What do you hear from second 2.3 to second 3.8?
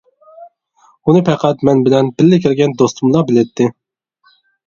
كىرگەن دوستۇملا بىلەتتى.